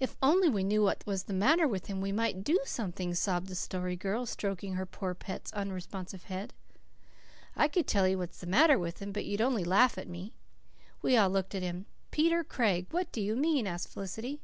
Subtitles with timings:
[0.00, 3.48] "If we only knew what was the matter with him we might do something," sobbed
[3.48, 6.54] the Story Girl, stroking her poor pet's unresponsive head.
[7.54, 10.32] "I could tell you what's the matter with him, but you'd only laugh at me,"
[10.32, 10.98] said Peter.
[11.02, 11.84] We all looked at him.
[12.10, 14.40] "Peter Craig, what do you mean?" asked Felicity.